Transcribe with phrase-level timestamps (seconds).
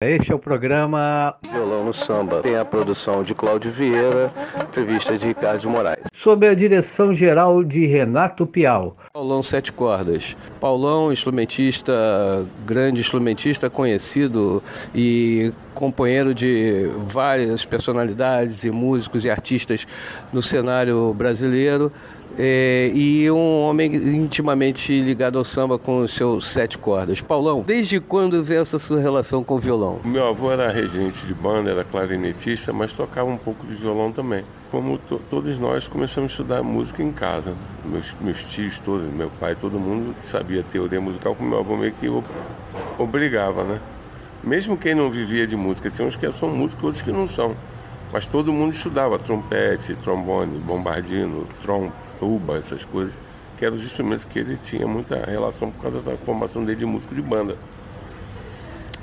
[0.00, 2.40] Este é o programa Violão no Samba.
[2.40, 4.30] Tem a produção de Cláudio Vieira,
[4.62, 6.04] entrevista de Ricardo Moraes.
[6.14, 8.96] Sob a direção geral de Renato Pial.
[9.12, 10.36] Paulão Sete Cordas.
[10.60, 11.92] Paulão, instrumentista,
[12.64, 14.62] grande instrumentista, conhecido
[14.94, 19.84] e companheiro de várias personalidades e músicos e artistas
[20.32, 21.92] no cenário brasileiro.
[22.40, 27.20] É, e um homem intimamente ligado ao samba com os seus sete cordas.
[27.20, 29.98] Paulão, desde quando vem essa sua relação com o violão?
[30.04, 34.44] Meu avô era regente de banda, era clarinetista, mas tocava um pouco de violão também.
[34.70, 37.54] Como to todos nós começamos a estudar música em casa.
[37.84, 41.92] Meus, meus tios todos, meu pai, todo mundo sabia teoria musical, como meu avô meio
[41.92, 42.06] que
[42.98, 43.80] obrigava, né?
[44.44, 47.56] Mesmo quem não vivia de música, tinha uns que são músicos, outros que não são.
[48.12, 53.14] Mas todo mundo estudava trompete, trombone, bombardino, trompo tuba, essas coisas,
[53.56, 56.86] que eram os instrumentos que ele tinha muita relação por causa da formação dele de
[56.86, 57.56] músico de banda.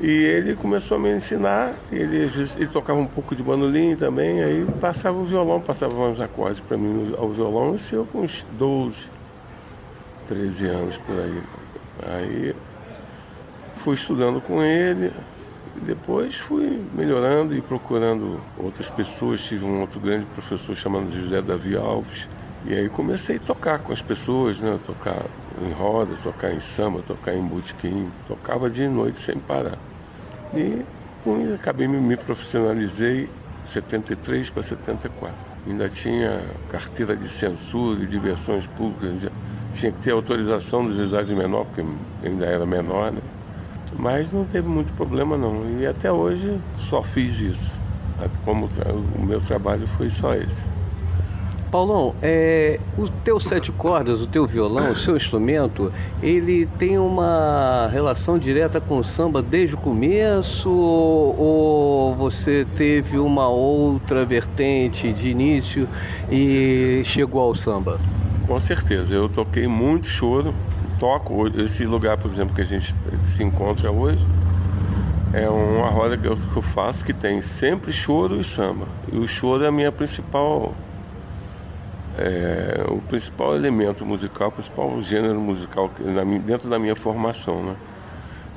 [0.00, 4.66] E ele começou a me ensinar, ele, ele tocava um pouco de bandolim também, aí
[4.80, 8.96] passava o violão, passava uns acordes para mim ao violão, isso eu com uns 12,
[10.28, 11.42] 13 anos por aí.
[12.04, 12.54] Aí
[13.76, 15.12] fui estudando com ele,
[15.82, 19.40] depois fui melhorando e procurando outras pessoas.
[19.42, 22.26] Tive um outro grande professor chamado José Davi Alves,
[22.64, 24.78] e aí comecei a tocar com as pessoas, né?
[24.86, 25.20] Tocar
[25.60, 28.08] em rodas, tocar em samba, tocar em botequim.
[28.28, 29.78] Tocava dia e noite sem parar.
[30.54, 30.82] E
[31.24, 33.28] com acabei me, me profissionalizei
[33.66, 35.34] 73 para 74.
[35.66, 39.30] Ainda tinha carteira de censura e diversões públicas.
[39.74, 41.84] Tinha que ter autorização dos juizados de menor, porque
[42.24, 43.20] ainda era menor, né?
[43.98, 45.80] Mas não teve muito problema não.
[45.80, 47.70] E até hoje só fiz isso.
[48.44, 48.68] Como
[49.16, 50.62] o meu trabalho foi só esse.
[51.72, 55.90] Paulão, é, o teu sete cordas, o teu violão, o seu instrumento,
[56.22, 63.48] ele tem uma relação direta com o samba desde o começo ou você teve uma
[63.48, 65.88] outra vertente de início
[66.30, 67.98] e chegou ao samba?
[68.46, 70.52] Com certeza, eu toquei muito choro,
[71.00, 72.94] toco esse lugar, por exemplo, que a gente
[73.34, 74.20] se encontra hoje.
[75.32, 78.84] É uma roda que eu, faço que tem sempre choro e samba.
[79.10, 80.74] E o choro é a minha principal
[82.18, 85.90] é, o principal elemento musical, o principal gênero musical
[86.44, 87.76] dentro da minha formação, né?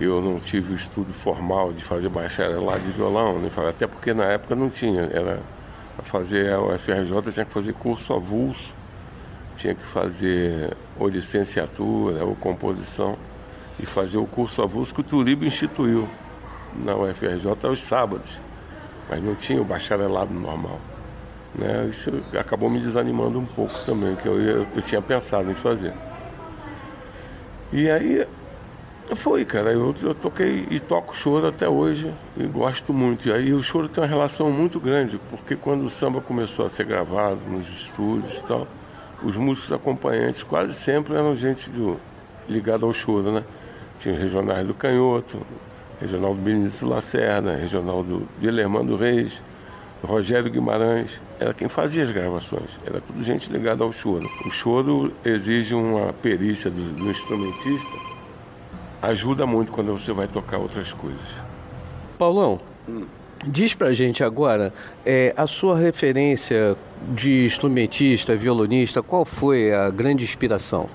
[0.00, 4.24] Eu não tive o estudo formal de fazer bacharelado de violão, nem até porque na
[4.24, 5.02] época não tinha.
[5.02, 5.38] Era
[6.02, 8.72] fazer o FRJ tinha que fazer curso avulso,
[9.58, 13.16] tinha que fazer ou licenciatura ou composição
[13.78, 16.08] e fazer o curso avulso que o Turibo instituiu
[16.74, 18.40] na UFRJ aos sábados,
[19.10, 20.80] mas não tinha o bacharelado normal.
[21.54, 21.88] Né?
[21.90, 25.92] Isso acabou me desanimando um pouco também, que eu, eu, eu tinha pensado em fazer.
[27.72, 28.26] E aí
[29.16, 29.72] foi, cara.
[29.72, 33.28] Eu, eu toquei e toco choro até hoje e gosto muito.
[33.28, 36.70] E aí o choro tem uma relação muito grande, porque quando o samba começou a
[36.70, 38.66] ser gravado nos estúdios e tal,
[39.22, 41.98] os músicos acompanhantes quase sempre eram gente do,
[42.48, 43.44] ligada ao choro, né?
[44.00, 45.38] Tinha regionais do Canhoto,
[46.00, 49.32] regional do Benício Lacerda, regional do Guilhermando Reis,
[50.02, 52.70] Rogério Guimarães era quem fazia as gravações.
[52.84, 54.28] Era tudo gente ligada ao choro.
[54.46, 57.98] O choro exige uma perícia do, do instrumentista.
[59.00, 61.20] Ajuda muito quando você vai tocar outras coisas.
[62.18, 63.04] Paulão, hum.
[63.44, 64.72] diz pra gente agora
[65.06, 66.76] é, a sua referência
[67.14, 70.88] de instrumentista, violonista, qual foi a grande inspiração?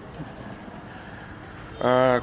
[1.79, 2.21] Ah,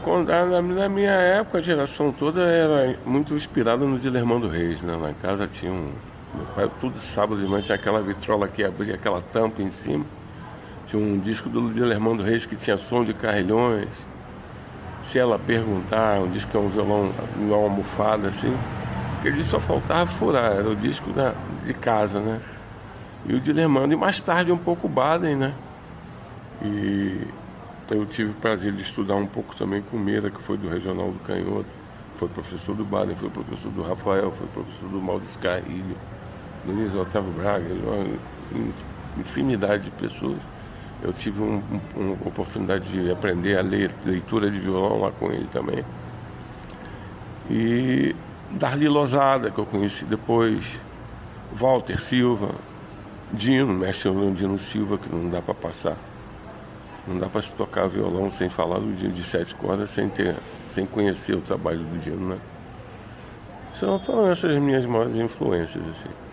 [0.62, 4.82] na, minha época, a geração toda era muito inspirada no Dilermando Reis.
[4.82, 4.96] Né?
[4.96, 5.92] Na casa tinha um,
[6.54, 10.04] pai, todo sábado de manhã, tinha aquela vitrola que abria aquela tampa em cima.
[10.86, 13.88] Tinha um disco do Dilermando Reis que tinha som de carrilhões.
[15.04, 18.54] Se ela perguntar, um disco que é um violão, uma almofada assim.
[19.24, 22.40] Ele só faltava furar, era o disco da, de casa, né?
[23.26, 25.54] E o Dilermando, e mais tarde um pouco o Baden, né?
[26.62, 27.26] E
[27.90, 31.10] eu tive o prazer de estudar um pouco também com Meira, que foi do Regional
[31.10, 31.66] do Canhoto.
[32.18, 35.96] Foi professor do Baden, foi professor do Rafael, foi professor do Maurício Carrilho.
[36.66, 38.04] Luiz Otávio Braga, uma
[39.18, 40.38] infinidade de pessoas.
[41.02, 41.62] Eu tive um,
[41.96, 45.84] um, uma oportunidade de aprender a ler leitura de violão lá com ele também.
[47.50, 48.16] E
[48.52, 50.64] Darli Lozada, que eu conheci depois,
[51.52, 52.50] Walter Silva,
[53.32, 55.96] Dino, mestre Dino Silva, que não dá para passar.
[57.06, 60.34] Não dá para se tocar violão sem falar do Dino de sete cordas, sem, ter,
[60.74, 62.38] sem conhecer o trabalho do Dino, né?
[63.78, 64.00] São
[64.30, 66.23] essas minhas maiores influências, assim.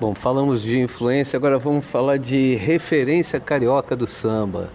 [0.00, 4.70] Bom, falamos de influência, agora vamos falar de referência carioca do samba.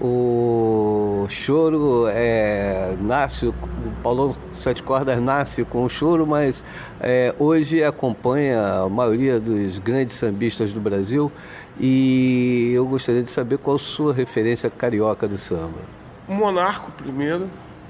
[0.00, 3.54] O choro é, nasce, o
[4.02, 6.64] Paulão Sete Cordas nasce com o choro, mas
[7.00, 11.30] é, hoje acompanha a maioria dos grandes sambistas do Brasil
[11.78, 15.78] e eu gostaria de saber qual a sua referência carioca do samba.
[16.26, 17.48] Monarco primeiro,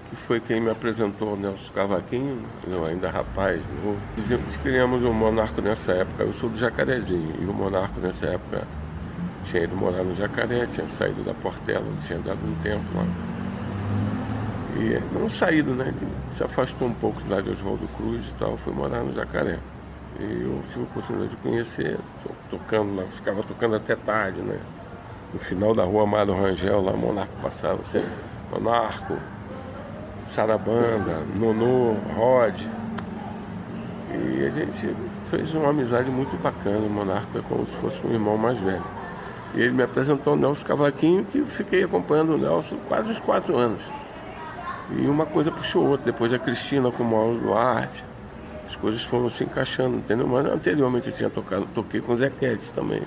[0.08, 3.98] que foi quem me apresentou o Nelson Cavaquinho, eu ainda rapaz, novo.
[4.16, 8.62] Nós criamos o Monarco nessa época, eu sou do Jacarezinho, e o Monarco nessa época
[9.46, 13.04] tinha ido morar no Jacaré, tinha saído da Portela, tinha dado um tempo lá.
[14.76, 15.86] E não saído, né?
[15.88, 19.58] Ele se afastou um pouco lá de Oswaldo Cruz e tal, foi morar no Jacaré.
[20.18, 21.98] E eu tive a oportunidade de conhecer,
[22.50, 24.58] tocando lá, ficava tocando até tarde, né?
[25.32, 28.08] No final da rua Amado Rangel, lá Monarco passava, sempre.
[28.52, 29.16] Monarco,
[30.26, 32.60] Sarabanda, Nonô, Rod.
[34.12, 34.96] E a gente
[35.30, 36.78] fez uma amizade muito bacana.
[36.78, 38.84] O Monarco é como se fosse um irmão mais velho.
[39.54, 43.56] E ele me apresentou o Nelson Cavaquinho, que fiquei acompanhando o Nelson quase os quatro
[43.56, 43.80] anos.
[44.90, 48.04] E uma coisa puxou outra, depois a Cristina com o Mauro Duarte.
[48.68, 50.26] As coisas foram se encaixando, entendeu?
[50.26, 53.02] Mas anteriormente eu tinha tocado, toquei com o Zequete também.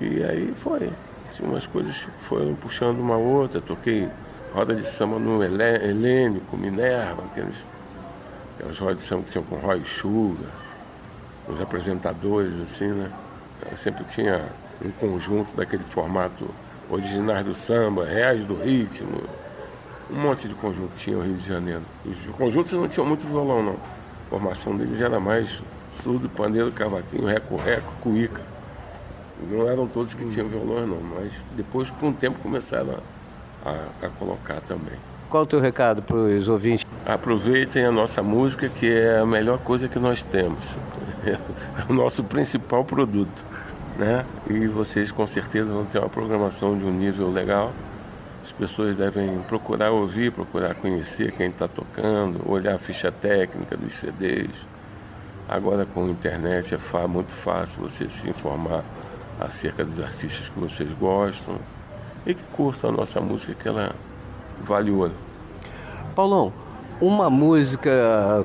[0.00, 0.90] E aí foi.
[1.28, 1.96] Assim, umas coisas
[2.28, 4.08] foram puxando uma outra, toquei
[4.56, 7.56] roda de samba no Helênico, Minerva, aqueles,
[8.54, 10.50] aquelas rodas de samba que tinham com Roy Sugar,
[11.46, 13.12] os apresentadores, assim, né?
[13.70, 14.46] Eu sempre tinha
[14.82, 16.48] um conjunto daquele formato
[16.88, 19.24] originais do samba, reais do ritmo,
[20.10, 21.82] um monte de conjunto tinha o Rio de Janeiro.
[22.06, 23.74] Os conjuntos não tinham muito violão, não.
[23.74, 25.60] A formação deles era mais
[26.02, 28.40] surdo, pandeiro, cavaquinho, reco-reco, cuíca.
[29.50, 33.15] Não eram todos que tinham violão, não, mas depois, por um tempo, começaram a,
[33.66, 34.94] a, a colocar também.
[35.28, 36.86] Qual o teu recado para os ouvintes?
[37.04, 40.58] Aproveitem a nossa música, que é a melhor coisa que nós temos.
[41.26, 43.44] É o nosso principal produto
[43.98, 44.24] né?
[44.48, 47.72] E vocês com certeza vão ter uma programação de um nível legal.
[48.44, 53.94] As pessoas devem procurar ouvir, procurar conhecer quem está tocando, olhar a ficha técnica dos
[53.94, 54.50] CDs.
[55.48, 58.84] Agora com a internet é muito fácil você se informar
[59.40, 61.58] acerca dos artistas que vocês gostam
[62.26, 63.94] e que curtam a nossa música, que ela
[64.62, 65.12] vale ouro.
[66.14, 66.52] Paulão,
[67.00, 67.90] uma música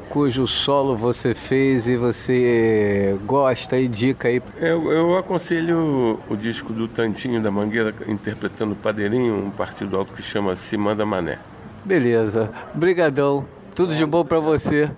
[0.10, 4.42] cujo solo você fez e você gosta e dica aí?
[4.58, 10.22] Eu, eu aconselho o, disco do Tantinho da Mangueira interpretando Padeirinho, um partido alto que
[10.22, 11.40] chama Se Manda Mané.
[11.84, 14.92] Beleza, brigadão, tudo de bom para você.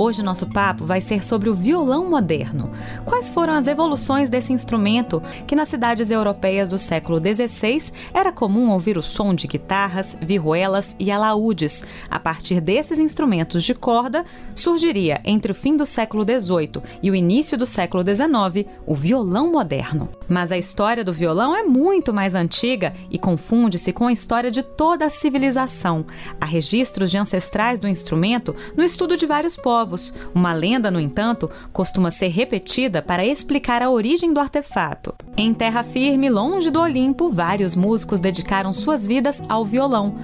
[0.00, 2.70] Hoje nosso papo vai ser sobre o violão moderno.
[3.04, 8.70] Quais foram as evoluções desse instrumento que nas cidades europeias do século XVI era comum
[8.70, 11.84] ouvir o som de guitarras, vihuelas e alaúdes.
[12.08, 14.24] A partir desses instrumentos de corda,
[14.54, 19.50] surgiria entre o fim do século XVIII e o início do século XIX o violão
[19.50, 20.10] moderno.
[20.28, 24.62] Mas a história do violão é muito mais antiga e confunde-se com a história de
[24.62, 26.06] toda a civilização.
[26.40, 30.12] Há registros de ancestrais do instrumento no estudo de vários povos povos.
[30.34, 35.14] Uma lenda, no entanto, costuma ser repetida para explicar a origem do artefato.
[35.36, 40.14] Em terra firme, longe do Olimpo, vários músicos dedicaram suas vidas ao violão.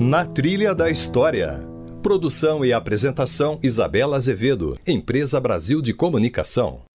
[0.00, 1.62] Na trilha da história.
[2.02, 6.84] Produção e apresentação Isabela Azevedo, Empresa Brasil de Comunicação.